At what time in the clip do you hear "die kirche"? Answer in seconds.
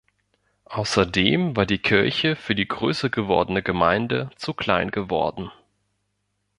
1.67-2.35